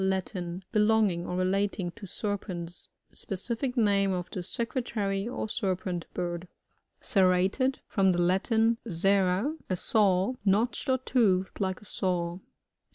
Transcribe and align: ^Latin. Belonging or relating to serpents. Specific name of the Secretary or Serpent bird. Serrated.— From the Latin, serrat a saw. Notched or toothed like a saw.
^Latin. 0.01 0.63
Belonging 0.71 1.27
or 1.27 1.35
relating 1.35 1.91
to 1.91 2.07
serpents. 2.07 2.87
Specific 3.13 3.77
name 3.77 4.11
of 4.13 4.31
the 4.31 4.41
Secretary 4.41 5.27
or 5.27 5.47
Serpent 5.47 6.07
bird. 6.15 6.47
Serrated.— 7.01 7.81
From 7.87 8.11
the 8.11 8.17
Latin, 8.19 8.79
serrat 8.87 9.59
a 9.69 9.75
saw. 9.75 10.33
Notched 10.43 10.89
or 10.89 10.97
toothed 10.97 11.59
like 11.61 11.81
a 11.81 11.85
saw. 11.85 12.39